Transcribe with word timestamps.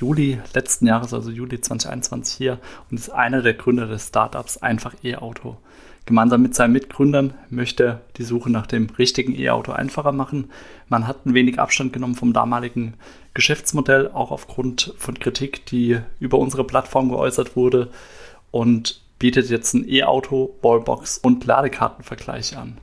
Juli 0.00 0.40
letzten 0.54 0.86
Jahres, 0.86 1.12
also 1.12 1.30
Juli 1.30 1.60
2021 1.60 2.34
hier 2.34 2.58
und 2.90 2.98
ist 2.98 3.10
einer 3.10 3.42
der 3.42 3.52
Gründer 3.52 3.86
des 3.86 4.08
Startups 4.08 4.56
Einfach 4.56 4.94
E-Auto. 5.04 5.58
Gemeinsam 6.06 6.40
mit 6.40 6.54
seinen 6.54 6.72
Mitgründern 6.72 7.34
möchte 7.50 7.84
er 7.84 8.00
die 8.16 8.22
Suche 8.22 8.48
nach 8.48 8.66
dem 8.66 8.88
richtigen 8.98 9.38
E-Auto 9.38 9.72
einfacher 9.72 10.12
machen. 10.12 10.50
Man 10.88 11.06
hat 11.06 11.26
ein 11.26 11.34
wenig 11.34 11.58
Abstand 11.60 11.92
genommen 11.92 12.14
vom 12.14 12.32
damaligen 12.32 12.94
Geschäftsmodell, 13.34 14.08
auch 14.08 14.30
aufgrund 14.30 14.94
von 14.96 15.18
Kritik, 15.18 15.66
die 15.66 16.00
über 16.18 16.38
unsere 16.38 16.64
Plattform 16.64 17.10
geäußert 17.10 17.54
wurde 17.54 17.90
und 18.50 19.02
bietet 19.18 19.50
jetzt 19.50 19.74
ein 19.74 19.86
E-Auto, 19.86 20.56
Wallbox 20.62 21.18
und 21.18 21.44
Ladekartenvergleich 21.44 22.56
an. 22.56 22.78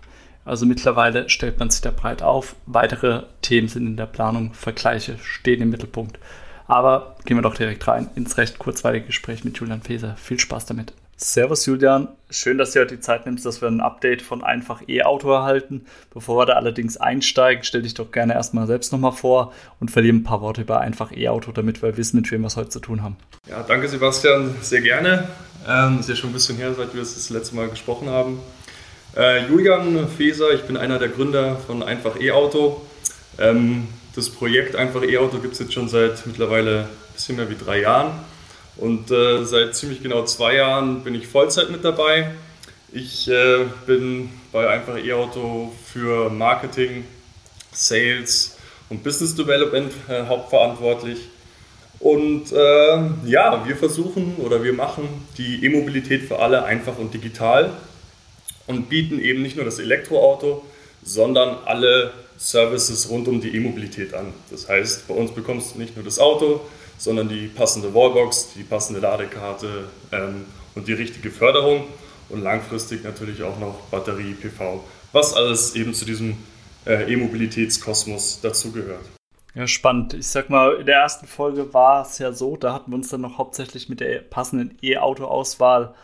Also 0.45 0.68
mittlerweile 0.68 1.30
stellt 1.30 1.58
man 1.58 1.72
sich 1.72 1.81
da 1.81 1.90
breit 1.90 2.22
auf. 2.22 2.56
Weitere 2.68 3.23
Themen 3.42 3.70
sind 3.70 3.88
in 3.88 3.98
der 3.98 4.06
Planung, 4.06 4.54
Vergleiche 4.54 5.18
stehen 5.18 5.64
im 5.64 5.72
Mittelpunkt. 5.72 6.20
Aber 6.68 7.16
gehen 7.26 7.38
wir 7.38 7.42
doch 7.42 7.56
direkt 7.56 7.88
rein 7.88 8.10
ins 8.16 8.38
recht 8.38 8.60
kurzweilige 8.60 9.08
Gespräch 9.08 9.44
mit 9.44 9.58
Julian 9.58 9.82
Feser. 9.82 10.16
Viel 10.18 10.40
Spaß 10.40 10.66
damit. 10.66 10.94
Servus 11.20 11.66
Julian, 11.66 12.09
schön, 12.30 12.59
dass 12.59 12.74
du 12.74 12.80
heute 12.80 12.96
die 12.96 13.02
Zeit 13.02 13.26
nimmst, 13.26 13.44
dass 13.44 13.59
wir 13.59 13.68
ein 13.68 13.82
Update 13.82 14.22
von 14.22 14.44
Einfach 14.44 14.84
E-Auto 14.88 15.32
erhalten. 15.32 15.88
Bevor 16.14 16.38
wir 16.38 16.46
da 16.46 16.54
allerdings 16.54 16.98
einsteigen, 16.98 17.64
stell 17.64 17.82
dich 17.82 17.96
doch 17.96 18.12
gerne 18.12 18.34
erstmal 18.36 18.68
selbst 18.68 18.92
nochmal 18.92 19.14
vor 19.14 19.52
und 19.80 19.90
verliere 19.90 20.16
ein 20.16 20.24
paar 20.24 20.42
Worte 20.42 20.62
über 20.62 20.80
Einfach 20.80 21.12
E-Auto, 21.12 21.52
damit 21.52 21.82
wir 21.82 21.98
wissen, 21.98 22.18
mit 22.18 22.32
wem 22.32 22.42
wir 22.42 22.48
es 22.48 22.56
heute 22.56 22.70
zu 22.70 22.80
tun 22.80 23.02
haben. 23.02 23.16
Ja, 23.50 23.64
danke 23.64 23.88
Sebastian, 23.88 24.54
sehr 24.62 24.81
gerne. 24.81 25.28
Ähm, 25.68 26.02
ist 26.02 26.09
ja 26.09 26.16
schon 26.16 26.30
ein 26.30 26.34
bisschen 26.34 26.58
her, 26.58 26.72
seit 26.76 26.94
wir 26.94 27.02
das, 27.02 27.16
das 27.16 27.31
letzte 27.31 27.56
Mal 27.56 27.68
gesprochen 27.70 28.09
haben. 28.09 28.40
Äh, 29.16 29.48
Julian 29.48 30.08
Feser, 30.08 30.52
ich 30.54 30.66
bin 30.66 30.78
einer 30.78 31.00
der 31.00 31.09
Gründer 31.09 31.56
von 31.56 31.81
Einfach 31.81 32.20
E-Auto. 32.20 32.80
Ähm, 33.40 33.88
das 34.18 34.32
Projekt 34.32 34.76
Einfach 34.76 35.04
E-Auto 35.04 35.38
gibt 35.38 35.54
es 35.54 35.60
jetzt 35.60 35.73
schon 35.73 35.88
seit 35.88 36.26
mittlerweile 36.26 36.80
ein 36.80 37.14
bisschen 37.14 37.36
mehr 37.36 37.50
wie 37.52 37.56
drei 37.56 37.82
Jahren. 37.82 38.14
Und 38.76 39.12
äh, 39.12 39.46
seit 39.46 39.76
ziemlich 39.76 40.02
genau 40.02 40.26
zwei 40.26 40.56
Jahren 40.56 41.04
bin 41.04 41.14
ich 41.14 41.28
Vollzeit 41.28 41.70
mit 41.70 41.86
dabei. 41.86 42.32
Ich 42.92 43.30
äh, 43.30 43.66
bin 43.86 44.32
bei 44.52 44.68
Einfach 44.70 44.98
E-Auto 44.98 45.72
für 45.94 46.32
Marketing, 46.32 47.06
Sales 47.72 48.58
und 48.90 49.04
Business 49.04 49.36
Development 49.36 49.94
äh, 50.09 50.26
hauptverantwortlich. 50.26 51.20
Und 52.00 52.52
äh, 52.52 53.09
ja, 53.26 53.68
wir 53.68 53.76
versuchen 53.76 54.38
oder 54.38 54.64
wir 54.64 54.74
machen 54.74 55.28
die 55.38 55.64
E-Mobilität 55.64 56.24
für 56.24 56.40
alle 56.40 56.64
einfach 56.64 56.98
und 56.98 57.14
digital 57.14 57.72
und 58.66 58.90
bieten 58.90 59.20
eben 59.20 59.44
nicht 59.44 59.58
nur 59.58 59.66
das 59.66 59.78
Elektroauto, 59.78 60.66
sondern 61.04 61.58
alle 61.66 62.14
Services 62.38 63.10
rund 63.10 63.28
um 63.28 63.42
die 63.42 63.56
E-Mobilität 63.56 64.14
an. 64.14 64.34
Das 64.52 64.70
heißt, 64.70 65.08
bei 65.08 65.14
uns 65.14 65.32
bekommst 65.32 65.76
du 65.76 65.80
nicht 65.80 65.96
nur 65.96 66.06
das 66.06 66.20
Auto, 66.20 66.62
sondern 66.98 67.30
die 67.30 67.48
passende 67.48 67.94
Wallbox, 67.94 68.54
die 68.56 68.64
passende 68.64 69.00
Ladekarte 69.00 69.86
ähm, 70.12 70.46
und 70.76 70.88
die 70.88 70.94
richtige 70.94 71.32
Förderung 71.32 71.86
und 72.30 72.42
langfristig 72.42 73.04
natürlich 73.04 73.44
auch 73.44 73.60
noch 73.60 73.82
Batterie, 73.92 74.34
PV, 74.34 74.84
was 75.12 75.34
alles 75.34 75.76
eben 75.76 75.94
zu 75.94 76.06
diesem 76.06 76.38
äh, 76.86 77.12
E-Mobilitätskosmos 77.12 78.42
dazugehört. 78.42 79.06
Ja, 79.53 79.68
spannend. 79.68 80.14
Ich 80.14 80.28
sag 80.28 80.50
mal, 80.50 80.76
in 80.76 80.86
der 80.86 80.97
ersten 80.97 81.26
Folge 81.26 81.74
war 81.74 82.03
es 82.03 82.20
ja 82.20 82.31
so, 82.31 82.58
da 82.58 82.74
hatten 82.74 82.92
wir 82.92 82.96
uns 82.96 83.09
dann 83.09 83.22
noch 83.22 83.38
hauptsächlich 83.40 83.90
mit 83.90 84.00
der 84.00 84.20
passenden 84.20 84.78
E-Auto-Auswahl 84.84 85.96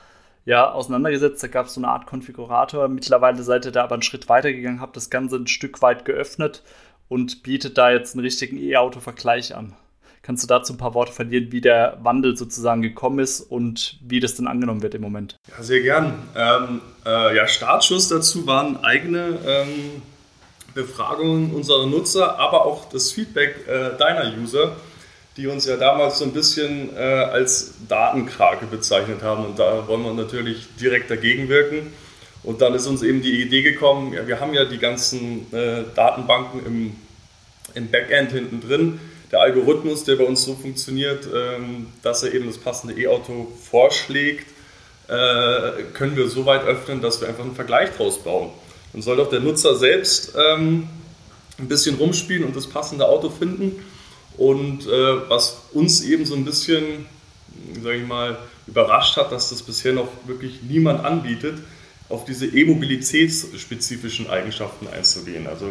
ja, 0.46 0.72
auseinandergesetzt. 0.72 1.44
Da 1.44 1.48
gab 1.48 1.68
es 1.68 1.74
so 1.74 1.80
eine 1.80 1.90
Art 1.90 2.06
Konfigurator. 2.06 2.88
Mittlerweile 2.88 3.42
seid 3.44 3.66
ihr 3.66 3.72
da 3.72 3.84
aber 3.84 3.96
einen 3.96 4.02
Schritt 4.02 4.30
weiter 4.30 4.52
gegangen, 4.52 4.82
habt 4.82 4.98
das 4.98 5.10
Ganze 5.10 5.38
ein 5.38 5.48
Stück 5.48 5.82
weit 5.82 6.06
geöffnet 6.06 6.64
und 7.08 7.44
bietet 7.44 7.78
da 7.78 7.92
jetzt 7.92 8.16
einen 8.16 8.24
richtigen 8.24 8.58
E-Auto-Vergleich 8.58 9.56
an. 9.56 9.76
Kannst 10.22 10.42
du 10.42 10.48
dazu 10.48 10.74
ein 10.74 10.78
paar 10.78 10.94
Worte 10.94 11.12
verlieren, 11.12 11.52
wie 11.52 11.60
der 11.60 11.98
Wandel 12.02 12.38
sozusagen 12.38 12.82
gekommen 12.82 13.20
ist 13.20 13.42
und 13.42 14.00
wie 14.02 14.22
das 14.22 14.36
denn 14.36 14.48
angenommen 14.48 14.82
wird 14.82 14.96
im 14.96 15.02
Moment? 15.02 15.36
Ja, 15.50 15.62
sehr 15.62 15.82
gern. 15.82 16.14
Ähm, 16.36 16.82
äh, 17.06 17.36
ja, 17.36 17.46
Startschuss 17.46 18.08
dazu 18.08 18.48
waren 18.48 18.82
eigene 18.86 19.38
ähm, 19.46 20.02
Befragungen 20.74 21.54
unserer 21.54 21.88
Nutzer, 21.88 22.40
aber 22.40 22.66
auch 22.66 22.90
das 22.90 23.12
Feedback 23.12 23.68
äh, 23.68 23.98
deiner 23.98 24.34
User 24.42 24.78
die 25.38 25.48
uns 25.48 25.66
ja 25.66 25.78
damals 25.78 26.20
so 26.20 26.26
ein 26.26 26.34
bisschen 26.34 26.96
äh, 26.96 27.00
als 27.00 27.74
Datenkrake 27.88 28.68
bezeichnet 28.68 29.24
haben. 29.24 29.46
Und 29.46 29.60
da 29.60 29.88
wollen 29.88 30.04
wir 30.04 30.14
natürlich 30.14 30.68
direkt 30.80 31.10
dagegen 31.10 31.50
wirken. 31.50 31.92
Und 32.44 32.62
dann 32.62 32.74
ist 32.76 32.88
uns 32.88 33.02
eben 33.02 33.22
die 33.22 33.42
Idee 33.42 33.62
gekommen, 33.62 34.14
ja, 34.14 34.28
wir 34.28 34.40
haben 34.40 34.54
ja 34.54 34.66
die 34.66 34.78
ganzen 34.78 35.52
äh, 35.54 35.84
Datenbanken 35.96 36.66
im, 36.66 36.96
im 37.74 37.90
Backend 37.90 38.32
hinten 38.32 38.62
drin. 38.62 39.00
Der 39.32 39.42
Algorithmus, 39.42 40.04
der 40.04 40.18
bei 40.18 40.26
uns 40.26 40.44
so 40.44 40.54
funktioniert, 40.54 41.28
ähm, 41.34 41.88
dass 42.04 42.22
er 42.22 42.34
eben 42.34 42.46
das 42.46 42.58
passende 42.58 43.00
E-Auto 43.02 43.48
vorschlägt, 43.70 44.48
äh, 45.08 45.84
können 45.94 46.16
wir 46.16 46.28
so 46.28 46.46
weit 46.46 46.64
öffnen, 46.66 47.02
dass 47.02 47.22
wir 47.22 47.28
einfach 47.28 47.44
einen 47.44 47.56
Vergleich 47.56 47.90
draus 47.98 48.20
bauen. 48.20 48.52
Dann 48.92 49.02
soll 49.02 49.18
doch 49.18 49.30
der 49.30 49.40
Nutzer 49.40 49.76
selbst 49.76 50.34
ähm, 50.38 50.88
ein 51.58 51.68
bisschen 51.68 51.96
rumspielen 51.96 52.44
und 52.44 52.56
das 52.56 52.68
passende 52.68 53.08
Auto 53.08 53.30
finden. 53.30 53.84
Und 54.38 54.88
äh, 54.88 55.30
was 55.30 55.62
uns 55.74 56.04
eben 56.04 56.26
so 56.26 56.36
ein 56.36 56.46
bisschen, 56.46 57.06
sage 57.82 57.98
ich 57.98 58.08
mal, 58.08 58.38
überrascht 58.68 59.18
hat, 59.18 59.32
dass 59.32 59.50
das 59.50 59.62
bisher 59.62 59.94
noch 59.94 60.08
wirklich 60.26 60.62
niemand 60.64 61.04
anbietet, 61.06 61.60
auf 62.10 62.26
diese 62.26 62.46
E-Mobilitätsspezifischen 62.46 64.30
Eigenschaften 64.30 64.88
einzugehen. 64.88 65.48
Also 65.48 65.70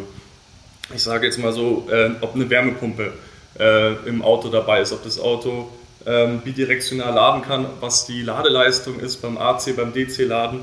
ich 0.94 1.02
sage 1.02 1.26
jetzt 1.26 1.38
mal 1.38 1.52
so, 1.52 1.86
äh, 1.90 2.10
ob 2.20 2.34
eine 2.34 2.48
Wärmepumpe 2.48 3.12
äh, 3.58 3.92
im 4.08 4.22
Auto 4.22 4.48
dabei 4.48 4.80
ist, 4.80 4.92
ob 4.92 5.04
das 5.04 5.20
Auto 5.20 5.68
ähm, 6.06 6.40
bidirektional 6.40 7.14
laden 7.14 7.42
kann, 7.42 7.66
was 7.80 8.06
die 8.06 8.22
Ladeleistung 8.22 8.98
ist 9.00 9.22
beim 9.22 9.38
AC, 9.38 9.76
beim 9.76 9.92
DC-Laden. 9.92 10.60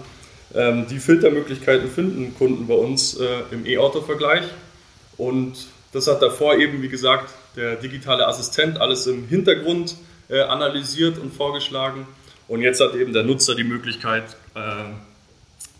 Ähm, 0.54 0.88
die 0.90 1.00
Filtermöglichkeiten 1.00 1.90
finden 1.90 2.36
Kunden 2.38 2.68
bei 2.68 2.74
uns 2.74 3.16
äh, 3.16 3.26
im 3.52 3.66
E-Auto-Vergleich. 3.66 4.44
Und 5.18 5.68
das 5.94 6.08
hat 6.08 6.22
davor 6.22 6.56
eben, 6.56 6.82
wie 6.82 6.90
gesagt, 6.90 7.32
der 7.59 7.75
digitale 7.75 8.25
Assistent 8.25 8.80
alles 8.80 9.06
im 9.06 9.28
Hintergrund 9.28 9.96
äh, 10.30 10.42
analysiert 10.42 11.18
und 11.18 11.34
vorgeschlagen. 11.34 12.08
Und 12.47 12.62
jetzt 12.62 12.80
hat 12.80 12.96
eben 12.96 13.12
der 13.12 13.24
Nutzer 13.24 13.53
die 13.53 13.66
Möglichkeit, 13.66 14.24
äh, 14.56 14.59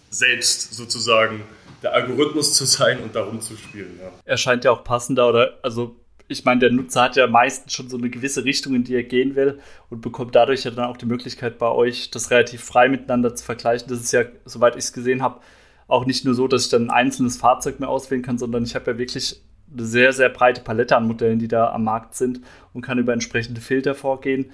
selbst 0.10 0.74
sozusagen 0.74 1.44
der 1.82 1.94
Algorithmus 1.94 2.54
zu 2.58 2.66
sein 2.66 3.00
und 3.00 3.16
darum 3.16 3.40
zu 3.40 3.56
spielen. 3.56 3.98
Ja. 4.02 4.12
Er 4.26 4.38
scheint 4.38 4.66
ja 4.66 4.72
auch 4.72 4.84
passender 4.84 5.30
oder, 5.30 5.58
also 5.64 5.96
ich 6.28 6.44
meine, 6.44 6.60
der 6.60 6.72
Nutzer 6.72 7.04
hat 7.04 7.16
ja 7.16 7.28
meistens 7.28 7.74
schon 7.74 7.90
so 7.90 7.98
eine 7.98 8.10
gewisse 8.10 8.44
Richtung, 8.44 8.76
in 8.76 8.84
die 8.84 8.94
er 8.94 9.04
gehen 9.04 9.36
will 9.36 9.60
und 9.90 10.02
bekommt 10.02 10.36
dadurch 10.36 10.66
ja 10.66 10.72
dann 10.72 10.86
auch 10.86 10.98
die 10.98 11.08
Möglichkeit 11.08 11.58
bei 11.58 11.70
euch, 11.70 12.12
das 12.12 12.30
relativ 12.30 12.62
frei 12.62 12.90
miteinander 12.90 13.34
zu 13.36 13.44
vergleichen. 13.44 13.88
Das 13.88 14.02
ist 14.02 14.12
ja, 14.12 14.26
soweit 14.46 14.76
ich 14.76 14.84
es 14.84 14.94
gesehen 14.94 15.24
habe, 15.24 15.40
auch 15.88 16.06
nicht 16.06 16.26
nur 16.26 16.36
so, 16.36 16.48
dass 16.48 16.66
ich 16.66 16.70
dann 16.70 16.88
ein 16.88 16.92
einzelnes 16.92 17.38
Fahrzeug 17.38 17.80
mehr 17.80 17.90
auswählen 17.90 18.22
kann, 18.22 18.38
sondern 18.38 18.64
ich 18.64 18.76
habe 18.76 18.92
ja 18.92 18.98
wirklich 19.00 19.42
eine 19.74 19.86
sehr, 19.86 20.14
sehr 20.14 20.30
breite 20.30 20.62
Palette 20.62 20.96
an 20.96 21.08
Modellen, 21.08 21.40
die 21.40 21.48
da 21.48 21.72
am 21.72 21.84
Markt 21.84 22.16
sind 22.16 22.42
und 22.74 22.82
kann 22.82 22.98
über 22.98 23.14
entsprechende 23.14 23.62
Filter 23.62 23.96
vorgehen. 23.96 24.52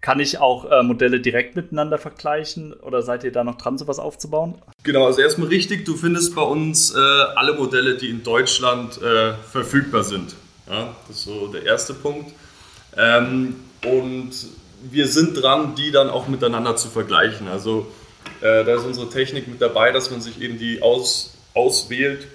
Kann 0.00 0.18
ich 0.18 0.38
auch 0.38 0.70
äh, 0.70 0.82
Modelle 0.82 1.20
direkt 1.20 1.56
miteinander 1.56 1.98
vergleichen 1.98 2.72
oder 2.72 3.02
seid 3.02 3.22
ihr 3.22 3.32
da 3.32 3.44
noch 3.44 3.56
dran, 3.56 3.76
sowas 3.76 3.98
aufzubauen? 3.98 4.54
Genau, 4.82 5.06
also 5.06 5.20
erstmal 5.20 5.48
richtig, 5.48 5.84
du 5.84 5.94
findest 5.94 6.34
bei 6.34 6.42
uns 6.42 6.94
äh, 6.94 6.98
alle 6.98 7.54
Modelle, 7.54 7.96
die 7.96 8.08
in 8.08 8.22
Deutschland 8.22 9.00
äh, 9.02 9.34
verfügbar 9.34 10.02
sind. 10.02 10.36
Ja, 10.68 10.94
das 11.06 11.16
ist 11.16 11.24
so 11.24 11.48
der 11.48 11.64
erste 11.64 11.92
Punkt. 11.92 12.32
Ähm, 12.96 13.56
und 13.84 14.30
wir 14.82 15.06
sind 15.06 15.34
dran, 15.42 15.74
die 15.74 15.90
dann 15.90 16.08
auch 16.08 16.28
miteinander 16.28 16.76
zu 16.76 16.88
vergleichen. 16.88 17.48
Also 17.48 17.86
äh, 18.40 18.64
da 18.64 18.76
ist 18.76 18.84
unsere 18.84 19.10
Technik 19.10 19.48
mit 19.48 19.60
dabei, 19.60 19.92
dass 19.92 20.10
man 20.10 20.22
sich 20.22 20.40
eben 20.40 20.58
die 20.58 20.80
aus, 20.80 21.34
auswählt, 21.54 22.26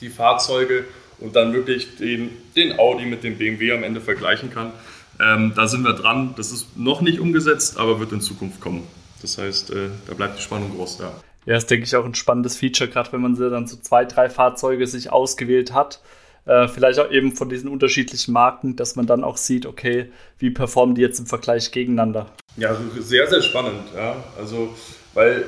die 0.00 0.10
Fahrzeuge 0.10 0.84
und 1.24 1.34
dann 1.34 1.54
wirklich 1.54 1.96
den, 1.96 2.30
den 2.54 2.78
Audi 2.78 3.06
mit 3.06 3.24
dem 3.24 3.38
BMW 3.38 3.72
am 3.72 3.82
Ende 3.82 4.00
vergleichen 4.00 4.50
kann. 4.52 4.72
Ähm, 5.20 5.52
da 5.56 5.66
sind 5.66 5.82
wir 5.82 5.94
dran. 5.94 6.34
Das 6.36 6.52
ist 6.52 6.76
noch 6.76 7.00
nicht 7.00 7.18
umgesetzt, 7.18 7.78
aber 7.78 7.98
wird 7.98 8.12
in 8.12 8.20
Zukunft 8.20 8.60
kommen. 8.60 8.86
Das 9.22 9.38
heißt, 9.38 9.70
äh, 9.70 9.88
da 10.06 10.14
bleibt 10.14 10.38
die 10.38 10.42
Spannung 10.42 10.76
groß 10.76 10.98
da. 10.98 11.12
Ja, 11.46 11.56
ist, 11.56 11.70
denke 11.70 11.84
ich, 11.84 11.96
auch 11.96 12.04
ein 12.04 12.14
spannendes 12.14 12.56
Feature, 12.56 12.90
gerade 12.90 13.12
wenn 13.12 13.20
man 13.20 13.36
dann 13.36 13.66
so 13.66 13.76
zwei, 13.76 14.04
drei 14.04 14.28
Fahrzeuge 14.28 14.86
sich 14.86 15.10
ausgewählt 15.10 15.72
hat. 15.72 16.00
äh, 16.46 16.68
vielleicht 16.68 16.98
auch 16.98 17.10
eben 17.10 17.34
von 17.34 17.48
diesen 17.48 17.70
unterschiedlichen 17.70 18.32
Marken, 18.32 18.76
dass 18.76 18.96
man 18.96 19.06
dann 19.06 19.24
auch 19.24 19.38
sieht, 19.38 19.64
okay, 19.66 20.10
wie 20.38 20.50
performen 20.50 20.94
die 20.94 21.00
jetzt 21.00 21.18
im 21.18 21.26
Vergleich 21.26 21.70
gegeneinander. 21.70 22.26
Ja, 22.56 22.76
sehr, 22.98 23.26
sehr 23.28 23.40
spannend. 23.40 23.80
Ja. 23.96 24.22
Also, 24.38 24.74
weil 25.14 25.44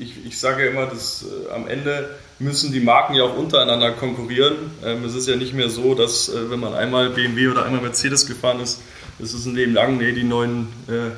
ich, 0.00 0.26
ich 0.26 0.38
sage 0.38 0.66
immer, 0.66 0.86
dass 0.86 1.24
äh, 1.24 1.52
am 1.52 1.68
Ende 1.68 2.08
müssen 2.38 2.72
die 2.72 2.80
Marken 2.80 3.14
ja 3.14 3.24
auch 3.24 3.36
untereinander 3.36 3.92
konkurrieren. 3.92 4.54
Ähm, 4.84 5.04
es 5.04 5.14
ist 5.14 5.28
ja 5.28 5.36
nicht 5.36 5.54
mehr 5.54 5.70
so, 5.70 5.94
dass 5.94 6.28
äh, 6.28 6.50
wenn 6.50 6.60
man 6.60 6.74
einmal 6.74 7.10
BMW 7.10 7.48
oder 7.48 7.64
einmal 7.64 7.80
Mercedes 7.80 8.26
gefahren 8.26 8.60
ist, 8.60 8.80
ist 9.18 9.32
es 9.32 9.46
ein 9.46 9.54
Leben 9.54 9.74
lang. 9.74 9.96
Nee, 9.98 10.12
die 10.12 10.24
neuen 10.24 10.68
äh, 10.88 11.10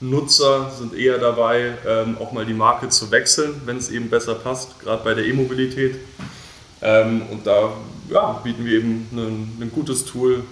Nutzer 0.00 0.70
sind 0.70 0.94
eher 0.94 1.18
dabei, 1.18 1.74
ähm, 1.86 2.16
auch 2.18 2.32
mal 2.32 2.46
die 2.46 2.54
Marke 2.54 2.88
zu 2.88 3.10
wechseln, 3.10 3.60
wenn 3.66 3.76
es 3.76 3.90
eben 3.90 4.08
besser 4.08 4.34
passt, 4.34 4.80
gerade 4.80 5.02
bei 5.04 5.14
der 5.14 5.26
E-Mobilität. 5.26 5.96
Ähm, 6.82 7.22
und 7.30 7.46
da 7.46 7.72
ja, 8.08 8.40
bieten 8.42 8.64
wir 8.64 8.78
eben 8.78 9.08
ein, 9.12 9.58
ein 9.60 9.70
gutes 9.72 10.04
Tool, 10.04 10.42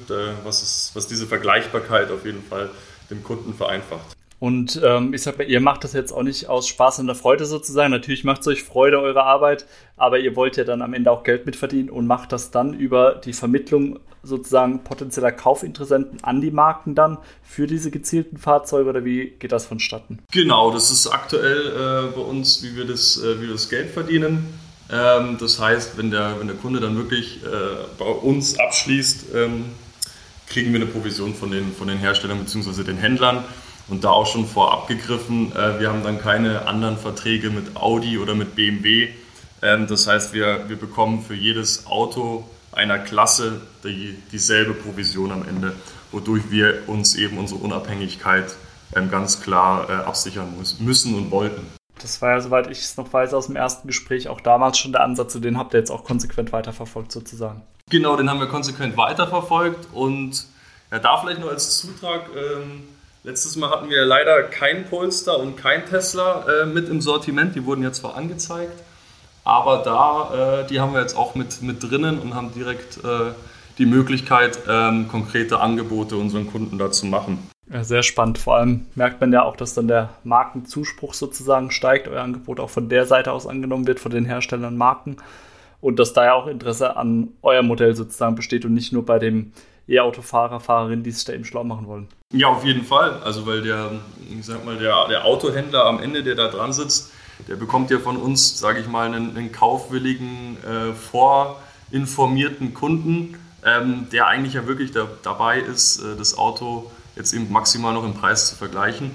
was, 0.45 0.63
ist, 0.63 0.91
was 0.95 1.09
diese 1.09 1.27
Vergleichbarkeit 1.27 2.11
auf 2.13 2.25
jeden 2.25 2.43
Fall 2.45 2.71
dem 3.11 3.25
Kunden 3.25 3.55
vereinfacht. 3.55 4.18
Und 4.41 4.81
ähm, 4.85 5.15
ich 5.15 5.23
sag 5.23 5.37
mal, 5.37 5.49
ihr 5.49 5.61
macht 5.61 5.83
das 5.83 5.93
jetzt 5.93 6.13
auch 6.13 6.23
nicht 6.23 6.49
aus 6.49 6.69
Spaß 6.69 7.01
und 7.01 7.07
der 7.07 7.17
Freude 7.17 7.45
sozusagen. 7.45 7.91
Natürlich 7.91 8.23
macht 8.23 8.43
es 8.43 8.47
euch 8.47 8.63
Freude, 8.63 9.01
eure 9.01 9.25
Arbeit, 9.25 9.67
aber 9.97 10.21
ihr 10.21 10.37
wollt 10.37 10.57
ja 10.57 10.65
dann 10.65 10.81
am 10.81 10.95
Ende 10.95 11.11
auch 11.11 11.25
Geld 11.25 11.45
mitverdienen 11.45 11.91
und 11.91 12.07
macht 12.07 12.31
das 12.33 12.53
dann 12.53 12.73
über 12.73 13.17
die 13.17 13.33
Vermittlung 13.33 13.99
sozusagen 14.23 14.85
potenzieller 14.85 15.33
Kaufinteressenten 15.33 16.23
an 16.23 16.41
die 16.41 16.51
Marken 16.51 16.95
dann 16.95 17.19
für 17.43 17.67
diese 17.67 17.91
gezielten 17.91 18.37
Fahrzeuge 18.37 18.91
oder 18.91 19.05
wie 19.05 19.31
geht 19.39 19.53
das 19.53 19.67
vonstatten? 19.67 20.19
Genau, 20.31 20.71
das 20.71 20.91
ist 20.91 21.09
aktuell 21.09 21.67
äh, 21.67 22.15
bei 22.15 22.21
uns, 22.21 22.63
wie 22.63 22.77
wir 22.77 22.85
das, 22.85 23.21
äh, 23.23 23.41
wie 23.41 23.47
wir 23.47 23.53
das 23.53 23.69
Geld 23.69 23.91
verdienen. 23.91 24.47
Ähm, 24.91 25.37
das 25.41 25.61
heißt, 25.61 25.99
wenn 25.99 26.11
der, 26.11 26.39
wenn 26.39 26.47
der 26.47 26.57
Kunde 26.57 26.81
dann 26.81 26.97
wirklich 26.97 27.43
äh, 27.45 27.49
bei 27.99 28.07
uns 28.07 28.59
abschließt, 28.59 29.27
ähm, 29.35 29.67
kriegen 30.47 30.73
wir 30.73 30.81
eine 30.81 30.91
Provision 30.91 31.35
von 31.35 31.51
den, 31.51 31.73
von 31.73 31.89
den 31.89 31.99
Herstellern 31.99 32.39
bzw. 32.39 32.85
den 32.85 32.97
Händlern. 32.97 33.45
Und 33.89 34.05
da 34.05 34.11
auch 34.11 34.27
schon 34.27 34.47
vorab 34.47 34.87
gegriffen, 34.87 35.53
äh, 35.53 35.81
wir 35.81 35.89
haben 35.89 36.03
dann 36.03 36.21
keine 36.21 36.67
anderen 36.67 36.99
Verträge 36.99 37.51
mit 37.51 37.77
Audi 37.77 38.19
oder 38.19 38.35
mit 38.35 38.55
BMW. 38.55 39.09
Ähm, 39.63 39.87
das 39.87 40.07
heißt, 40.07 40.35
wir, 40.35 40.69
wir 40.69 40.77
bekommen 40.77 41.23
für 41.23 41.35
jedes 41.35 41.87
Auto 41.87 42.45
einer 42.73 42.99
Klasse 42.99 43.61
die, 43.85 44.17
dieselbe 44.31 44.75
Provision 44.75 45.33
am 45.33 45.49
Ende, 45.49 45.75
wodurch 46.13 46.51
wir 46.51 46.83
uns 46.87 47.17
eben 47.17 47.39
unsere 47.39 47.61
Unabhängigkeit 47.61 48.55
ähm, 48.95 49.11
ganz 49.11 49.41
klar 49.41 49.89
äh, 49.89 49.93
absichern 49.93 50.55
müssen 50.81 51.15
und 51.15 51.31
wollten. 51.31 51.67
Das 52.01 52.23
war 52.23 52.31
ja, 52.31 52.41
soweit 52.41 52.71
ich 52.71 52.79
es 52.79 52.97
noch 52.97 53.13
weiß, 53.13 53.35
aus 53.35 53.47
dem 53.47 53.57
ersten 53.57 53.89
Gespräch 53.89 54.29
auch 54.29 54.41
damals 54.41 54.79
schon 54.79 54.93
der 54.93 55.03
Ansatz, 55.03 55.35
und 55.35 55.43
den 55.43 55.59
habt 55.59 55.75
ihr 55.75 55.81
jetzt 55.81 55.91
auch 55.91 56.05
konsequent 56.05 56.53
weiterverfolgt 56.53 57.11
sozusagen. 57.11 57.63
Genau, 57.91 58.17
den 58.17 58.31
haben 58.31 58.39
wir 58.39 58.49
konsequent 58.49 58.97
weiterverfolgt 58.97 59.89
und 59.93 60.47
ja, 60.93 60.99
da 60.99 61.17
vielleicht 61.17 61.41
nur 61.41 61.51
als 61.51 61.79
Zutrag. 61.79 62.29
Ähm, 62.37 62.85
Letztes 63.29 63.57
Mal 63.57 63.69
hatten 63.69 63.91
wir 63.91 64.07
leider 64.07 64.43
kein 64.45 64.87
Polestar 64.87 65.39
und 65.39 65.55
kein 65.55 65.85
Tesla 65.85 66.47
äh, 66.49 66.65
mit 66.65 66.89
im 66.89 67.03
Sortiment. 67.03 67.55
Die 67.55 67.67
wurden 67.67 67.83
ja 67.83 67.93
zwar 67.93 68.17
angezeigt, 68.17 68.73
aber 69.45 69.83
da, 69.85 70.63
äh, 70.63 70.67
die 70.67 70.81
haben 70.81 70.95
wir 70.95 71.03
jetzt 71.03 71.15
auch 71.15 71.35
mit, 71.35 71.61
mit 71.61 71.83
drinnen 71.83 72.21
und 72.21 72.35
haben 72.35 72.55
direkt 72.55 73.05
äh, 73.05 73.33
die 73.77 73.85
Möglichkeit, 73.85 74.61
ähm, 74.67 75.09
konkrete 75.09 75.61
Angebote 75.61 76.17
unseren 76.17 76.51
Kunden 76.51 76.79
da 76.79 76.91
zu 76.91 77.05
machen. 77.05 77.51
Ja, 77.71 77.85
sehr 77.85 78.03
spannend. 78.03 78.39
Vor 78.39 78.57
allem 78.57 78.87
merkt 78.95 79.21
man 79.21 79.31
ja 79.31 79.43
auch, 79.43 79.57
dass 79.57 79.75
dann 79.75 79.89
der 79.89 80.09
Markenzuspruch 80.25 81.13
sozusagen 81.13 81.71
steigt, 81.71 82.09
euer 82.09 82.23
Angebot 82.23 82.61
auch 82.61 82.71
von 82.71 82.89
der 82.89 83.05
Seite 83.05 83.33
aus 83.33 83.47
angenommen 83.47 83.87
wird, 83.87 84.01
von 84.01 84.11
den 84.11 84.25
Herstellern 84.25 84.79
Marken. 84.79 85.19
Und 85.83 85.99
dass 85.99 86.15
da 86.15 86.25
ja 86.25 86.33
auch 86.33 86.47
Interesse 86.47 86.97
an 86.97 87.29
euer 87.43 87.63
Modell 87.63 87.95
sozusagen 87.95 88.37
besteht 88.37 88.65
und 88.65 88.73
nicht 88.73 88.95
nur 88.95 89.05
bei 89.05 89.19
dem 89.19 89.53
E-Autofahrer, 89.89 90.61
Fahrerin, 90.61 91.03
die 91.03 91.11
sich 91.11 91.25
da 91.25 91.33
eben 91.33 91.45
schlau 91.45 91.65
machen 91.65 91.87
wollen. 91.87 92.09
Ja, 92.33 92.49
auf 92.49 92.65
jeden 92.65 92.85
Fall. 92.85 93.23
Also 93.25 93.47
weil 93.47 93.63
der, 93.63 93.93
ich 94.31 94.45
sag 94.45 94.65
mal, 94.65 94.77
der, 94.77 95.09
der 95.09 95.25
Autohändler 95.25 95.87
am 95.87 96.01
Ende, 96.01 96.23
der 96.23 96.35
da 96.35 96.49
dran 96.49 96.73
sitzt, 96.73 97.13
der 97.47 97.57
bekommt 97.57 97.91
ja 97.91 97.99
von 97.99 98.17
uns, 98.17 98.59
sage 98.59 98.81
ich 98.81 98.89
mal, 98.89 99.07
einen, 99.07 99.37
einen 99.37 99.53
kaufwilligen, 99.53 100.57
äh, 100.65 100.93
vorinformierten 100.93 102.75
Kunden, 102.75 103.39
ähm, 103.65 104.09
der 104.13 104.27
eigentlich 104.27 104.55
ja 104.55 104.67
wirklich 104.67 104.91
da, 104.91 105.09
dabei 105.23 105.61
ist, 105.61 106.01
äh, 106.01 106.17
das 106.17 106.37
Auto 106.37 106.91
jetzt 107.17 107.33
eben 107.33 107.51
maximal 107.51 107.95
noch 107.95 108.05
im 108.05 108.15
Preis 108.15 108.49
zu 108.49 108.57
vergleichen 108.57 109.11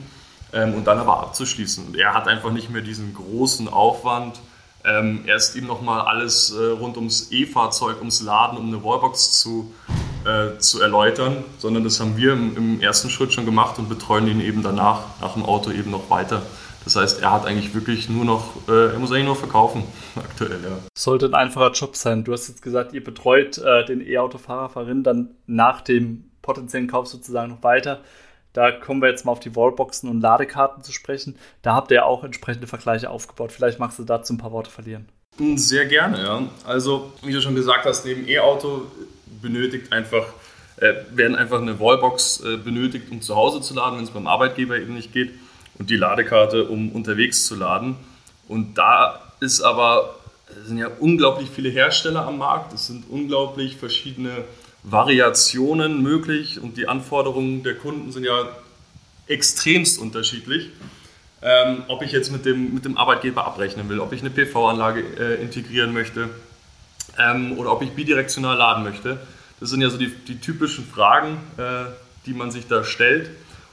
ähm, 0.54 0.74
und 0.74 0.86
dann 0.86 1.00
aber 1.00 1.20
abzuschließen. 1.20 1.88
Und 1.88 1.98
er 1.98 2.14
hat 2.14 2.28
einfach 2.28 2.52
nicht 2.52 2.70
mehr 2.70 2.82
diesen 2.82 3.14
großen 3.14 3.68
Aufwand, 3.68 4.40
ähm, 4.86 5.24
erst 5.26 5.56
ihm 5.56 5.68
nochmal 5.68 6.02
alles 6.02 6.52
äh, 6.52 6.72
rund 6.72 6.98
ums 6.98 7.32
E-Fahrzeug, 7.32 8.00
ums 8.00 8.22
Laden, 8.22 8.58
um 8.58 8.68
eine 8.68 8.84
Wallbox 8.84 9.40
zu 9.40 9.74
äh, 10.26 10.58
zu 10.60 10.82
erläutern, 10.82 11.44
sondern 11.58 11.84
das 11.84 12.00
haben 12.00 12.18
wir 12.18 12.34
im, 12.34 12.56
im, 12.56 12.82
ersten 12.82 13.10
Schritt 13.10 13.34
schon 13.34 13.46
gemacht 13.46 13.80
und 13.80 13.90
betreuen 13.90 14.28
ihn 14.28 14.42
eben 14.42 14.64
danach, 14.64 15.20
nach 15.22 15.34
dem 15.34 15.44
Auto 15.44 15.72
eben 15.72 15.92
noch 15.92 16.10
weiter. 16.10 16.42
Das 16.84 16.96
heißt, 16.96 17.22
er 17.22 17.32
hat 17.32 17.46
eigentlich 17.46 17.74
wirklich 17.74 18.10
nur 18.10 18.26
noch, 18.26 18.56
äh, 18.68 18.94
er 18.94 19.00
muss 19.00 19.12
eigentlich 19.12 19.26
nur 19.26 19.36
verkaufen 19.36 19.84
aktuell, 20.16 20.60
ja. 20.64 20.78
Sollte 20.98 21.28
ein 21.28 21.34
einfacher 21.34 21.72
Job 21.72 21.96
sein. 21.96 22.24
Du 22.24 22.34
hast 22.34 22.48
jetzt 22.48 22.62
gesagt, 22.62 22.94
ihr 22.94 23.04
betreut 23.04 23.58
äh, 23.58 23.86
den 23.86 24.02
E-Auto-Fahrer, 24.02 24.70
Fahrerin 24.70 25.04
dann 25.04 25.32
nach 25.46 25.82
dem 25.82 26.32
potenziellen 26.42 26.88
Kauf 26.88 27.08
sozusagen 27.08 27.52
noch 27.52 27.64
weiter. 27.64 28.02
Da 28.54 28.72
kommen 28.72 29.02
wir 29.02 29.10
jetzt 29.10 29.26
mal 29.26 29.32
auf 29.32 29.40
die 29.40 29.56
Wallboxen 29.56 30.10
und 30.10 30.22
Ladekarten 30.22 30.84
zu 30.84 30.92
sprechen. 30.92 31.38
Da 31.64 31.74
habt 31.74 31.90
ihr 31.92 32.06
auch 32.06 32.24
entsprechende 32.24 32.68
Vergleiche 32.68 33.10
aufgebaut. 33.10 33.52
Vielleicht 33.52 33.80
magst 33.80 33.98
du 33.98 34.04
dazu 34.04 34.34
ein 34.34 34.38
paar 34.38 34.52
Worte 34.52 34.70
verlieren. 34.70 35.10
Sehr 35.38 35.86
gerne, 35.88 36.22
ja. 36.22 36.48
Also, 36.64 37.12
wie 37.24 37.34
du 37.34 37.42
schon 37.42 37.56
gesagt 37.56 37.86
hast, 37.86 38.06
neben 38.06 38.28
E-Auto 38.28 38.84
benötigt 39.42 39.92
einfach, 39.92 40.26
äh, 40.78 40.94
werden 41.12 41.36
einfach 41.36 41.60
eine 41.60 41.80
Wallbox 41.80 42.42
äh, 42.42 42.58
benötigt, 42.58 43.08
um 43.10 43.22
zu 43.22 43.36
Hause 43.36 43.62
zu 43.62 43.74
laden, 43.74 43.98
wenn 43.98 44.04
es 44.04 44.12
beim 44.12 44.28
Arbeitgeber 44.28 44.78
eben 44.78 44.94
nicht 44.94 45.12
geht, 45.12 45.32
und 45.80 45.90
die 45.90 45.96
Ladekarte, 45.96 46.66
um 46.66 46.92
unterwegs 46.92 47.46
zu 47.46 47.56
laden. 47.56 47.96
Und 48.48 48.78
da 48.78 49.22
ist 49.40 49.62
aber, 49.62 50.20
sind 50.66 50.78
ja 50.78 50.90
unglaublich 51.00 51.50
viele 51.50 51.70
Hersteller 51.70 52.28
am 52.28 52.38
Markt, 52.38 52.74
es 52.74 52.88
sind 52.88 53.06
unglaublich 53.10 53.78
verschiedene 53.78 54.44
Variationen 54.84 56.04
möglich 56.04 56.60
und 56.60 56.78
die 56.78 56.88
Anforderungen 56.88 57.64
der 57.64 57.76
Kunden 57.76 58.12
sind 58.12 58.26
ja 58.26 58.50
extremst 59.28 60.00
unterschiedlich. 60.00 60.70
Ähm, 61.46 61.84
ob 61.90 62.02
ich 62.02 62.14
jetzt 62.14 62.32
mit 62.32 62.46
dem, 62.46 62.74
mit 62.74 62.86
dem 62.86 62.98
Arbeitgeber 62.98 63.46
abrechnen 63.46 63.90
will, 63.90 64.00
ob 64.00 64.14
ich 64.14 64.22
eine 64.22 64.30
PV-Anlage 64.30 65.04
äh, 65.20 65.42
integrieren 65.42 65.92
möchte 65.94 66.30
ähm, 67.20 67.58
oder 67.58 67.74
ob 67.74 67.82
ich 67.82 67.92
bidirektional 67.92 68.58
laden 68.58 68.84
möchte. 68.84 69.20
Das 69.60 69.70
sind 69.70 69.82
ja 69.82 69.90
so 69.90 69.98
die, 69.98 70.08
die 70.08 70.40
typischen 70.40 70.86
Fragen, 70.86 71.38
äh, 71.58 71.86
die 72.26 72.34
man 72.34 72.52
sich 72.52 72.68
da 72.68 72.86
stellt. 72.86 73.30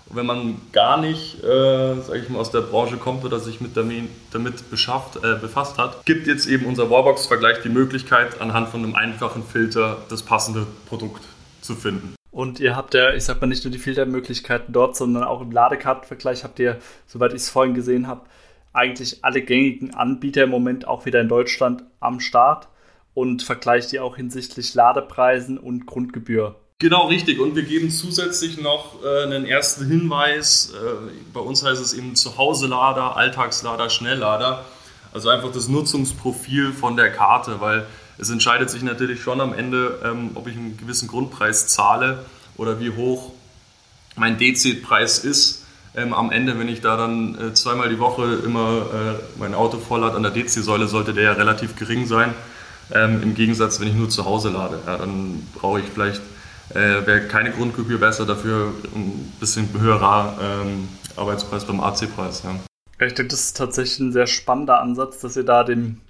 Und 0.08 0.16
wenn 0.16 0.26
man 0.26 0.60
gar 0.72 1.00
nicht, 1.00 1.44
äh, 1.44 2.00
sage 2.00 2.18
ich 2.18 2.28
mal, 2.28 2.40
aus 2.40 2.50
der 2.50 2.62
Branche 2.62 2.96
kommt 2.96 3.24
oder 3.24 3.38
sich 3.38 3.60
mit 3.60 3.76
damit, 3.76 4.08
damit 4.32 4.68
beschafft, 4.68 5.16
äh, 5.22 5.36
befasst 5.40 5.78
hat, 5.78 6.04
gibt 6.04 6.26
jetzt 6.26 6.48
eben 6.48 6.66
unser 6.66 6.90
Wallbox-Vergleich 6.90 7.62
die 7.62 7.68
Möglichkeit, 7.68 8.40
anhand 8.40 8.70
von 8.70 8.82
einem 8.82 8.96
einfachen 8.96 9.44
Filter 9.44 9.98
das 10.08 10.22
passende 10.22 10.66
Produkt 10.88 11.22
zu 11.60 11.76
finden. 11.76 12.16
Und 12.30 12.60
ihr 12.60 12.76
habt 12.76 12.94
ja, 12.94 13.12
ich 13.12 13.24
sag 13.24 13.40
mal, 13.40 13.46
nicht 13.46 13.64
nur 13.64 13.72
die 13.72 13.78
Filtermöglichkeiten 13.78 14.72
dort, 14.72 14.96
sondern 14.96 15.24
auch 15.24 15.40
im 15.40 15.50
Ladekartenvergleich 15.50 16.44
habt 16.44 16.58
ihr, 16.60 16.78
soweit 17.06 17.32
ich 17.32 17.42
es 17.42 17.50
vorhin 17.50 17.74
gesehen 17.74 18.06
habe, 18.06 18.22
eigentlich 18.72 19.24
alle 19.24 19.42
gängigen 19.42 19.94
Anbieter 19.94 20.44
im 20.44 20.50
Moment 20.50 20.86
auch 20.86 21.06
wieder 21.06 21.20
in 21.20 21.28
Deutschland 21.28 21.82
am 21.98 22.20
Start 22.20 22.68
und 23.14 23.42
vergleicht 23.42 23.90
die 23.90 23.98
auch 23.98 24.16
hinsichtlich 24.16 24.74
Ladepreisen 24.74 25.58
und 25.58 25.86
Grundgebühr. 25.86 26.54
Genau, 26.78 27.08
richtig. 27.08 27.40
Und 27.40 27.56
wir 27.56 27.64
geben 27.64 27.90
zusätzlich 27.90 28.58
noch 28.58 29.04
äh, 29.04 29.24
einen 29.24 29.44
ersten 29.44 29.86
Hinweis. 29.86 30.72
Äh, 30.72 31.10
bei 31.34 31.40
uns 31.40 31.62
heißt 31.62 31.82
es 31.82 31.92
eben 31.92 32.16
Zuhause-Lader, 32.16 33.16
Alltagslader, 33.16 33.90
Schnelllader. 33.90 34.64
Also 35.12 35.28
einfach 35.28 35.52
das 35.52 35.68
Nutzungsprofil 35.68 36.72
von 36.72 36.96
der 36.96 37.10
Karte, 37.10 37.60
weil 37.60 37.86
es 38.20 38.30
entscheidet 38.30 38.70
sich 38.70 38.82
natürlich 38.82 39.22
schon 39.22 39.40
am 39.40 39.54
Ende, 39.54 39.98
ähm, 40.04 40.32
ob 40.34 40.46
ich 40.46 40.56
einen 40.56 40.76
gewissen 40.76 41.08
Grundpreis 41.08 41.68
zahle 41.68 42.24
oder 42.56 42.78
wie 42.78 42.90
hoch 42.90 43.32
mein 44.16 44.36
DC-Preis 44.38 45.20
ist. 45.20 45.64
Ähm, 45.96 46.12
am 46.12 46.30
Ende, 46.30 46.58
wenn 46.58 46.68
ich 46.68 46.80
da 46.80 46.96
dann 46.96 47.34
äh, 47.34 47.54
zweimal 47.54 47.88
die 47.88 47.98
Woche 47.98 48.40
immer 48.44 48.82
äh, 48.92 49.38
mein 49.38 49.54
Auto 49.54 49.78
voll 49.78 50.04
hat 50.04 50.14
an 50.14 50.22
der 50.22 50.32
DC-Säule, 50.32 50.86
sollte 50.86 51.14
der 51.14 51.24
ja 51.24 51.32
relativ 51.32 51.76
gering 51.76 52.06
sein. 52.06 52.34
Ähm, 52.92 53.22
Im 53.22 53.34
Gegensatz, 53.34 53.80
wenn 53.80 53.88
ich 53.88 53.94
nur 53.94 54.08
zu 54.08 54.24
Hause 54.24 54.50
lade, 54.50 54.78
ja, 54.86 54.96
dann 54.98 55.46
brauche 55.54 55.80
ich 55.80 55.86
vielleicht, 55.92 56.20
äh, 56.70 57.06
wäre 57.06 57.22
keine 57.22 57.50
Grundgebühr 57.50 57.98
besser, 57.98 58.26
dafür 58.26 58.72
ein 58.94 59.32
bisschen 59.40 59.68
höherer 59.80 60.36
ähm, 60.40 60.88
Arbeitspreis 61.16 61.64
beim 61.64 61.80
AC-Preis. 61.80 62.42
Ja. 62.44 62.54
Ich 63.06 63.14
denke, 63.14 63.28
das 63.28 63.40
ist 63.40 63.56
tatsächlich 63.56 63.98
ein 64.00 64.12
sehr 64.12 64.26
spannender 64.26 64.80
Ansatz, 64.80 65.20
dass 65.20 65.36
ihr 65.36 65.44
da 65.44 65.64
dem 65.64 66.00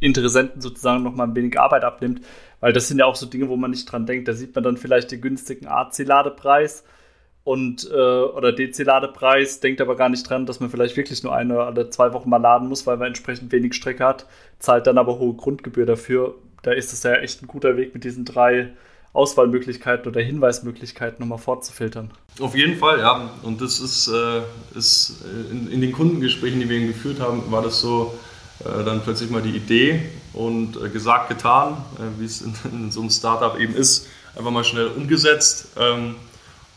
Interessenten 0.00 0.60
sozusagen 0.60 1.02
nochmal 1.02 1.28
ein 1.28 1.34
wenig 1.36 1.58
Arbeit 1.58 1.84
abnimmt, 1.84 2.22
weil 2.60 2.72
das 2.72 2.88
sind 2.88 2.98
ja 2.98 3.06
auch 3.06 3.16
so 3.16 3.26
Dinge, 3.26 3.48
wo 3.48 3.56
man 3.56 3.70
nicht 3.70 3.90
dran 3.90 4.06
denkt. 4.06 4.28
Da 4.28 4.32
sieht 4.32 4.54
man 4.54 4.64
dann 4.64 4.76
vielleicht 4.76 5.12
den 5.12 5.20
günstigen 5.20 5.66
AC-Ladepreis 5.66 6.84
und 7.44 7.88
äh, 7.90 7.94
oder 7.94 8.52
DC-Ladepreis, 8.52 9.60
denkt 9.60 9.80
aber 9.80 9.96
gar 9.96 10.08
nicht 10.08 10.28
dran, 10.28 10.46
dass 10.46 10.60
man 10.60 10.70
vielleicht 10.70 10.96
wirklich 10.96 11.22
nur 11.22 11.34
eine 11.34 11.66
oder 11.66 11.90
zwei 11.90 12.12
Wochen 12.12 12.28
mal 12.28 12.36
laden 12.36 12.68
muss, 12.68 12.86
weil 12.86 12.96
man 12.96 13.08
entsprechend 13.08 13.52
wenig 13.52 13.74
Strecke 13.74 14.04
hat, 14.04 14.26
zahlt 14.58 14.86
dann 14.86 14.98
aber 14.98 15.18
hohe 15.18 15.34
Grundgebühr 15.34 15.86
dafür. 15.86 16.34
da 16.62 16.72
ist 16.72 16.92
es 16.92 17.02
ja 17.02 17.14
echt 17.14 17.42
ein 17.42 17.46
guter 17.46 17.76
Weg 17.76 17.94
mit 17.94 18.04
diesen 18.04 18.24
drei 18.24 18.70
Auswahlmöglichkeiten 19.12 20.06
oder 20.06 20.20
Hinweismöglichkeiten 20.20 21.18
nochmal 21.20 21.38
fortzufiltern. 21.38 22.10
Auf 22.38 22.54
jeden 22.54 22.76
Fall, 22.76 23.00
ja. 23.00 23.30
Und 23.42 23.60
das 23.60 23.80
ist, 23.80 24.08
äh, 24.08 24.42
ist 24.78 25.24
in, 25.50 25.70
in, 25.70 25.80
den 25.80 25.92
Kundengesprächen, 25.92 26.60
die 26.60 26.68
wir 26.68 26.86
geführt 26.86 27.18
haben, 27.18 27.50
war 27.50 27.62
das 27.62 27.80
so 27.80 28.14
äh, 28.14 28.29
dann 28.64 29.02
plötzlich 29.02 29.30
mal 29.30 29.42
die 29.42 29.56
Idee 29.56 30.02
und 30.32 30.76
äh, 30.76 30.88
gesagt, 30.88 31.28
getan, 31.28 31.76
äh, 31.98 32.20
wie 32.20 32.24
es 32.24 32.42
in, 32.42 32.54
in, 32.72 32.90
so 32.90 33.00
einem 33.00 33.10
Startup 33.10 33.58
eben 33.58 33.74
ist, 33.74 34.06
einfach 34.36 34.50
mal 34.50 34.64
schnell 34.64 34.88
umgesetzt. 34.88 35.68
Ähm, 35.78 36.16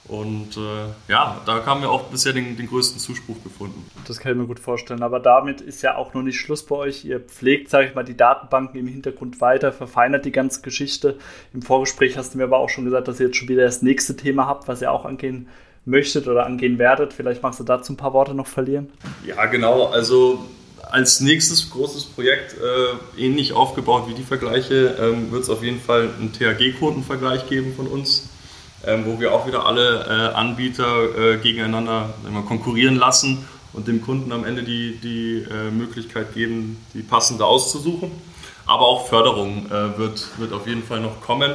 und 0.05 0.57
äh, 0.57 1.11
ja, 1.11 1.39
da 1.45 1.65
haben 1.65 1.81
wir 1.81 1.89
auch 1.89 2.03
bisher 2.03 2.33
den, 2.33 2.57
den, 2.57 2.67
größten 2.67 2.99
Zuspruch 2.99 3.41
gefunden. 3.41 3.89
Das 4.05 4.19
kann 4.19 4.33
ich 4.33 4.37
mir 4.37 4.47
gut 4.47 4.59
vorstellen. 4.59 5.01
Aber 5.01 5.21
damit 5.21 5.61
ist 5.61 5.81
ja 5.81 5.95
auch 5.95 6.13
noch 6.13 6.23
nicht 6.23 6.37
Schluss 6.37 6.65
bei 6.65 6.75
euch. 6.75 7.05
Ihr 7.05 7.21
pflegt, 7.21 7.69
sage 7.69 7.87
ich 7.87 7.95
mal, 7.95 8.03
die 8.03 8.17
Datenbanken 8.17 8.77
im 8.81 8.87
Hintergrund 8.87 9.39
weiter, 9.39 9.71
verfeinert 9.71 10.25
die 10.25 10.33
ganze 10.33 10.61
Geschichte. 10.61 11.17
Im 11.53 11.61
Vorgespräch 11.61 12.17
hast 12.17 12.33
du 12.33 12.37
mir 12.37 12.43
aber 12.43 12.57
auch 12.57 12.69
schon 12.69 12.83
gesagt, 12.83 13.07
dass 13.07 13.21
ihr 13.21 13.27
jetzt 13.27 13.37
schon 13.37 13.47
wieder 13.47 13.63
das 13.63 13.81
nächste 13.81 14.17
Thema 14.17 14.45
habt, 14.45 14.67
was 14.67 14.81
ihr 14.81 14.91
auch 14.91 15.05
angehen 15.05 15.47
möchtet 15.85 16.27
oder 16.27 16.45
angehen 16.45 16.79
werdet. 16.79 17.13
Vielleicht 17.13 17.41
magst 17.41 17.61
du 17.61 17.63
dazu 17.63 17.93
ein 17.93 17.97
paar 17.97 18.11
Worte 18.11 18.33
noch 18.33 18.47
verlieren. 18.47 18.91
Ja, 19.25 19.45
genau. 19.45 19.85
Also 19.85 20.43
als 20.91 21.21
nächstes 21.21 21.69
großes 21.69 22.05
Projekt, 22.05 22.53
äh, 22.53 23.21
ähnlich 23.21 23.53
aufgebaut 23.53 24.07
wie 24.07 24.13
die 24.13 24.23
Vergleiche, 24.23 24.95
ähm, 24.99 25.31
wird 25.31 25.43
es 25.43 25.49
auf 25.49 25.63
jeden 25.63 25.81
Fall 25.81 26.09
einen 26.19 26.31
THG-Quotenvergleich 26.33 27.47
geben 27.47 27.73
von 27.75 27.87
uns 27.87 28.29
ähm, 28.85 29.05
wo 29.05 29.19
wir 29.19 29.33
auch 29.33 29.47
wieder 29.47 29.65
alle 29.65 30.05
äh, 30.05 30.35
Anbieter 30.35 31.17
äh, 31.17 31.37
gegeneinander 31.37 32.13
immer 32.27 32.41
konkurrieren 32.41 32.95
lassen 32.95 33.47
und 33.71 33.87
dem 33.87 34.01
Kunden 34.01 34.31
am 34.31 34.43
Ende 34.43 34.63
die, 34.63 34.97
die 34.97 35.45
äh, 35.49 35.71
Möglichkeit 35.71 36.33
geben, 36.33 36.83
die 36.93 37.01
passende 37.01 37.45
auszusuchen. 37.45 38.11
Aber 38.65 38.81
auch 38.81 39.07
Förderung 39.07 39.67
äh, 39.67 39.97
wird, 39.97 40.27
wird 40.37 40.53
auf 40.53 40.67
jeden 40.67 40.83
Fall 40.83 40.99
noch 40.99 41.21
kommen, 41.21 41.53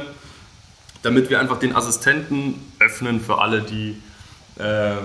damit 1.01 1.29
wir 1.29 1.39
einfach 1.39 1.59
den 1.59 1.75
Assistenten 1.75 2.73
öffnen 2.79 3.21
für 3.21 3.39
alle, 3.39 3.61
die, 3.61 4.01
äh, 4.57 4.95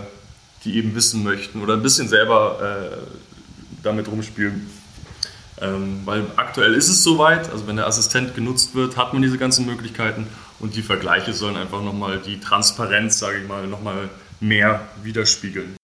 die 0.64 0.76
eben 0.76 0.94
wissen 0.94 1.24
möchten 1.24 1.62
oder 1.62 1.74
ein 1.74 1.82
bisschen 1.82 2.08
selber 2.08 2.58
damit 3.84 4.08
rumspielen. 4.08 4.68
Ähm, 5.60 6.00
weil 6.04 6.24
aktuell 6.36 6.74
ist 6.74 6.88
es 6.88 7.04
soweit, 7.04 7.50
also 7.50 7.66
wenn 7.66 7.76
der 7.76 7.86
Assistent 7.86 8.34
genutzt 8.34 8.74
wird, 8.74 8.96
hat 8.96 9.12
man 9.12 9.22
diese 9.22 9.38
ganzen 9.38 9.66
Möglichkeiten 9.66 10.26
und 10.58 10.74
die 10.74 10.82
Vergleiche 10.82 11.32
sollen 11.32 11.56
einfach 11.56 11.82
nochmal 11.82 12.18
die 12.18 12.40
Transparenz, 12.40 13.18
sage 13.18 13.38
ich 13.38 13.48
mal, 13.48 13.66
nochmal 13.66 14.08
mehr 14.40 14.80
widerspiegeln. 15.02 15.76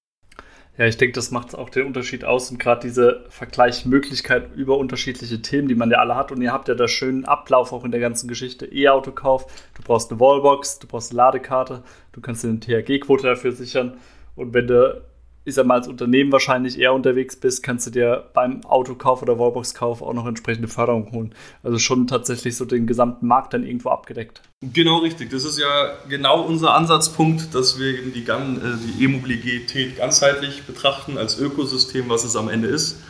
Ja, 0.81 0.87
ich 0.87 0.97
denke, 0.97 1.13
das 1.13 1.31
macht 1.31 1.55
auch 1.55 1.69
den 1.69 1.87
Unterschied 1.87 2.25
aus 2.25 2.51
und 2.51 2.59
gerade 2.59 2.81
diese 2.81 3.27
Vergleichmöglichkeit 3.29 4.55
über 4.55 4.79
unterschiedliche 4.79 5.43
Themen, 5.43 5.69
die 5.69 5.75
man 5.75 5.91
ja 5.91 5.99
alle 5.99 6.17
hat. 6.17 6.33
Und 6.33 6.41
ihr 6.41 6.53
habt 6.53 6.69
ja 6.69 6.75
da 6.75 6.89
schönen 6.89 7.27
Ablauf 7.27 7.75
auch 7.75 7.85
in 7.85 7.91
der 7.91 8.01
ganzen 8.01 8.29
Geschichte. 8.29 8.65
E-Autokauf, 8.65 9.45
du 9.75 9.83
brauchst 9.83 10.11
eine 10.11 10.21
Wallbox, 10.21 10.79
du 10.79 10.87
brauchst 10.87 11.11
eine 11.11 11.19
Ladekarte, 11.19 11.83
du 12.13 12.23
kannst 12.23 12.45
dir 12.45 12.49
eine 12.49 12.61
THG-Quote 12.61 13.25
dafür 13.25 13.53
sichern. 13.53 13.99
Und 14.37 14.55
wenn 14.55 14.69
du 14.69 15.03
ich 15.51 15.57
sag 15.57 15.67
mal, 15.67 15.75
als 15.75 15.89
Unternehmen 15.89 16.31
wahrscheinlich 16.31 16.79
eher 16.79 16.95
unterwegs 16.95 17.35
bist, 17.35 17.63
kannst 17.63 17.87
du 17.89 17.91
dir 17.91 18.25
beim 18.35 18.65
Autokauf 18.65 19.21
oder 19.21 19.39
Wallbox-Kauf 19.39 20.01
auch 20.01 20.15
noch 20.15 20.27
entsprechende 20.27 20.69
Förderung 20.69 21.11
holen. 21.13 21.35
Also 21.65 21.79
schon 21.79 22.07
tatsächlich 22.07 22.57
so 22.57 22.65
den 22.65 22.87
gesamten 22.87 23.27
Markt 23.27 23.53
dann 23.53 23.65
irgendwo 23.65 23.91
abgedeckt. 23.91 24.43
Genau 24.63 24.99
richtig. 24.99 25.31
Das 25.31 25.45
ist 25.45 25.59
ja 25.59 25.97
genau 26.09 26.43
unser 26.43 26.75
Ansatzpunkt, 26.75 27.53
dass 27.55 27.81
wir 27.81 27.99
eben 27.99 28.13
die, 28.13 28.25
äh, 28.25 29.05
E-Mobilität 29.05 29.97
ganzheitlich 29.97 30.63
betrachten 30.63 31.19
als 31.19 31.39
Ökosystem, 31.39 32.09
was 32.09 32.25
es 32.25 32.37
am 32.37 32.49
Ende 32.49 32.69
ist. 32.69 33.01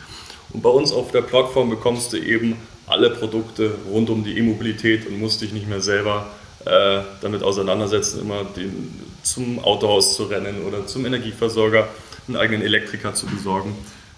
Und 0.51 0.63
bei 0.63 0.69
uns 0.69 0.91
auf 0.91 1.11
der 1.11 1.21
Plattform 1.21 1.69
bekommst 1.69 2.11
du 2.11 2.17
eben 2.17 2.55
alle 2.87 3.11
Produkte 3.11 3.71
rund 3.89 4.09
um 4.09 4.23
die 4.23 4.37
E-Mobilität 4.37 5.07
und 5.07 5.19
musst 5.19 5.41
dich 5.41 5.53
nicht 5.53 5.69
mehr 5.69 5.81
selber 5.81 6.25
äh, 6.65 7.01
damit 7.21 7.43
auseinandersetzen, 7.43 8.21
immer 8.21 8.43
den, 8.43 8.99
zum 9.21 9.59
Autohaus 9.59 10.15
zu 10.15 10.23
rennen 10.23 10.63
oder 10.67 10.87
zum 10.87 11.05
Energieversorger 11.05 11.87
einen 12.27 12.37
eigenen 12.37 12.61
Elektriker 12.61 13.13
zu 13.13 13.25
besorgen, 13.25 13.75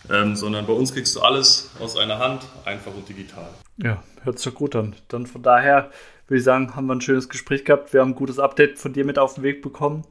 ähm, 0.10 0.36
sondern 0.36 0.66
bei 0.66 0.74
uns 0.74 0.94
kriegst 0.94 1.16
du 1.16 1.22
alles 1.22 1.72
aus 1.80 1.98
einer 1.98 2.20
Hand, 2.20 2.44
einfach 2.66 2.94
und 2.94 3.08
digital. 3.08 3.50
Ja, 3.78 4.04
hört 4.24 4.40
sich 4.40 4.54
gut 4.54 4.76
an. 4.76 4.96
Dann 5.08 5.26
von 5.26 5.42
daher 5.42 5.90
würde 6.28 6.40
ich 6.40 6.44
sagen, 6.44 6.76
haben 6.76 6.88
wir 6.88 6.96
ein 6.96 7.02
schönes 7.02 7.30
Gespräch 7.30 7.66
gehabt. 7.66 7.94
Wir 7.94 8.02
haben 8.02 8.12
ein 8.12 8.16
gutes 8.16 8.40
Update 8.40 8.80
von 8.80 8.94
dir 8.94 9.06
mit 9.06 9.20
auf 9.20 9.36
den 9.36 9.44
Weg 9.44 9.62
bekommen 9.62 10.04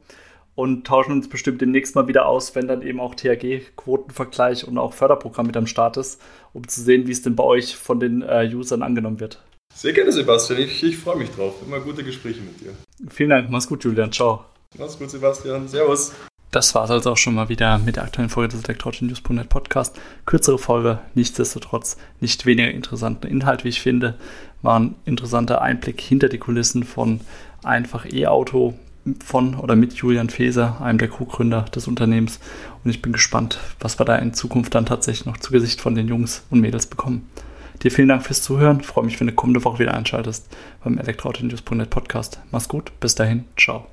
und 0.55 0.85
tauschen 0.85 1.11
uns 1.11 1.29
bestimmt 1.29 1.61
demnächst 1.61 1.95
mal 1.95 2.07
wieder 2.07 2.27
aus, 2.27 2.55
wenn 2.55 2.67
dann 2.67 2.81
eben 2.81 2.99
auch 2.99 3.15
THG-Quotenvergleich 3.15 4.67
und 4.67 4.77
auch 4.77 4.93
Förderprogramm 4.93 5.47
mit 5.47 5.57
am 5.57 5.67
Start 5.67 5.97
ist, 5.97 6.21
um 6.53 6.67
zu 6.67 6.81
sehen, 6.81 7.07
wie 7.07 7.11
es 7.11 7.21
denn 7.21 7.35
bei 7.35 7.43
euch 7.43 7.75
von 7.75 7.99
den 7.99 8.21
äh, 8.21 8.49
Usern 8.53 8.83
angenommen 8.83 9.19
wird. 9.19 9.41
Sehr 9.73 9.93
gerne, 9.93 10.11
Sebastian. 10.11 10.59
Ich, 10.59 10.83
ich 10.83 10.97
freue 10.97 11.17
mich 11.17 11.31
drauf. 11.31 11.55
Immer 11.65 11.79
gute 11.79 12.03
Gespräche 12.03 12.41
mit 12.41 12.61
dir. 12.61 12.73
Vielen 13.09 13.31
Dank. 13.31 13.49
Mach's 13.49 13.67
gut, 13.67 13.83
Julian. 13.83 14.11
Ciao. 14.11 14.45
Mach's 14.77 14.97
gut, 14.99 15.09
Sebastian. 15.09 15.67
Servus. 15.67 16.13
Das 16.53 16.75
war 16.75 16.83
es 16.83 16.91
also 16.91 17.11
auch 17.11 17.17
schon 17.17 17.33
mal 17.33 17.49
wieder 17.49 17.79
mit 17.79 17.95
der 17.95 18.03
aktuellen 18.03 18.29
Folge 18.29 18.53
des 18.53 18.63
Elektroauto-News.net 18.63 19.49
Podcast. 19.49 19.99
Kürzere 20.27 20.59
Folge, 20.59 20.99
nichtsdestotrotz 21.15 21.97
nicht 22.19 22.45
weniger 22.45 22.69
interessanten 22.69 23.25
Inhalt, 23.25 23.63
wie 23.63 23.69
ich 23.69 23.81
finde. 23.81 24.19
War 24.61 24.79
ein 24.79 24.93
interessanter 25.03 25.63
Einblick 25.63 25.99
hinter 25.99 26.29
die 26.29 26.37
Kulissen 26.37 26.83
von 26.83 27.21
einfach 27.63 28.05
E-Auto 28.05 28.75
von 29.25 29.55
oder 29.55 29.75
mit 29.75 29.95
Julian 29.95 30.29
Feser, 30.29 30.79
einem 30.79 30.99
der 30.99 31.07
Co-Gründer 31.07 31.63
des 31.63 31.87
Unternehmens. 31.87 32.39
Und 32.83 32.91
ich 32.91 33.01
bin 33.01 33.13
gespannt, 33.13 33.57
was 33.79 33.99
wir 33.99 34.05
da 34.05 34.15
in 34.17 34.35
Zukunft 34.35 34.75
dann 34.75 34.85
tatsächlich 34.85 35.25
noch 35.25 35.37
zu 35.37 35.51
Gesicht 35.51 35.81
von 35.81 35.95
den 35.95 36.07
Jungs 36.07 36.45
und 36.51 36.61
Mädels 36.61 36.85
bekommen. 36.85 37.27
Dir 37.81 37.89
vielen 37.89 38.09
Dank 38.09 38.27
fürs 38.27 38.43
Zuhören. 38.43 38.81
Freue 38.81 39.05
mich, 39.05 39.19
wenn 39.19 39.25
du 39.25 39.33
kommende 39.33 39.63
Woche 39.65 39.79
wieder 39.79 39.95
einschaltest 39.95 40.47
beim 40.83 40.99
Elektroauto-News.net 40.99 41.89
Podcast. 41.89 42.39
Mach's 42.51 42.69
gut. 42.69 42.91
Bis 42.99 43.15
dahin. 43.15 43.45
Ciao. 43.57 43.87